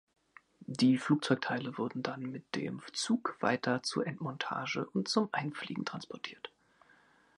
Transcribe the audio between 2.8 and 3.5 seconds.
Zug